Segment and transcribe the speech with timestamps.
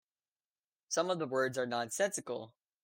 [0.89, 2.55] Some of the words are nonsensical.